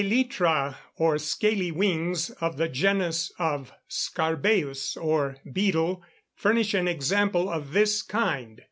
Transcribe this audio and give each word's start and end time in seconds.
]The 0.01 0.07
elytra, 0.07 0.77
or 0.97 1.19
scaly 1.19 1.71
wings 1.71 2.31
of 2.41 2.57
the 2.57 2.67
genus 2.67 3.31
of 3.37 3.71
scarabæus, 3.87 4.97
or 4.99 5.37
beetle, 5.53 6.01
furnish 6.33 6.73
an 6.73 6.87
example 6.87 7.47
of 7.47 7.73
this 7.73 8.01
kind. 8.01 8.59